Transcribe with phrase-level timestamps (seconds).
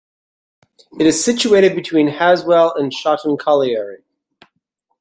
[0.99, 4.03] It is situated between Haswell and Shotton Colliery.